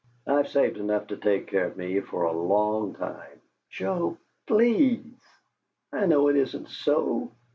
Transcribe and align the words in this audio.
"I've 0.25 0.47
saved 0.47 0.77
enough 0.77 1.05
to 1.09 1.15
take 1.15 1.45
care 1.45 1.65
of 1.67 1.77
me 1.77 1.99
for 1.99 2.23
a 2.23 2.31
LONG 2.31 2.95
time." 2.95 3.39
"Joe, 3.69 4.17
PLEASE! 4.47 5.13
I 5.93 6.07
know 6.07 6.27
it 6.27 6.37
isn't 6.37 6.69
so. 6.69 7.29